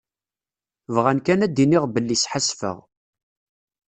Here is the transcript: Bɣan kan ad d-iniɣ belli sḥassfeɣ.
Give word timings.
Bɣan 0.95 1.19
kan 1.25 1.43
ad 1.45 1.51
d-iniɣ 1.55 1.83
belli 1.93 2.15
sḥassfeɣ. 2.17 2.77